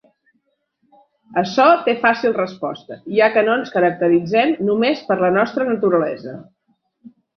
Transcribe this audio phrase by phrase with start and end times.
[1.41, 6.35] Açò té fàcil resposta, ja que no ens caracteritzem només per la nostra naturalesa.